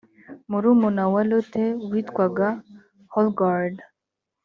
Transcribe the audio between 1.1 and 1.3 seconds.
wa